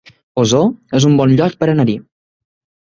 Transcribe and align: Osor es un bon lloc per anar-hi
Osor 0.43 0.97
es 1.01 1.07
un 1.11 1.21
bon 1.21 1.37
lloc 1.43 1.59
per 1.63 1.71
anar-hi 1.77 1.99